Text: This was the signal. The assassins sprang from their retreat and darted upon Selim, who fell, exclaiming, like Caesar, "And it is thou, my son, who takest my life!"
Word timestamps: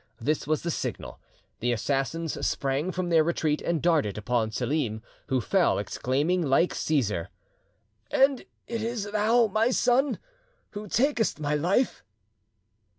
This 0.19 0.47
was 0.47 0.63
the 0.63 0.71
signal. 0.71 1.19
The 1.59 1.71
assassins 1.73 2.43
sprang 2.47 2.91
from 2.91 3.09
their 3.09 3.23
retreat 3.23 3.61
and 3.61 3.83
darted 3.83 4.17
upon 4.17 4.49
Selim, 4.49 5.03
who 5.27 5.39
fell, 5.39 5.77
exclaiming, 5.77 6.41
like 6.41 6.73
Caesar, 6.73 7.29
"And 8.09 8.45
it 8.65 8.81
is 8.81 9.11
thou, 9.11 9.45
my 9.45 9.69
son, 9.69 10.17
who 10.71 10.87
takest 10.87 11.39
my 11.39 11.53
life!" 11.53 12.03